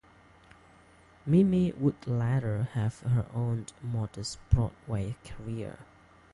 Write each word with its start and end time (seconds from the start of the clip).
Mimi 1.27 1.71
would 1.73 2.07
later 2.07 2.69
have 2.73 3.01
her 3.01 3.27
own 3.35 3.67
modest 3.83 4.39
Broadway 4.49 5.15
career. 5.23 5.77